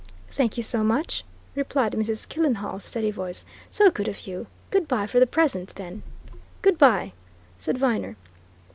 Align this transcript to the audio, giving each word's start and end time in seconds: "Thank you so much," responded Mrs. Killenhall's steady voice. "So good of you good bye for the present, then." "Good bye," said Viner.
"Thank 0.31 0.57
you 0.57 0.63
so 0.63 0.83
much," 0.83 1.23
responded 1.53 1.95
Mrs. 1.99 2.27
Killenhall's 2.27 2.83
steady 2.83 3.11
voice. 3.11 3.45
"So 3.69 3.91
good 3.91 4.07
of 4.07 4.25
you 4.25 4.47
good 4.71 4.87
bye 4.87 5.05
for 5.05 5.19
the 5.19 5.27
present, 5.27 5.75
then." 5.75 6.01
"Good 6.63 6.79
bye," 6.79 7.13
said 7.59 7.77
Viner. 7.77 8.15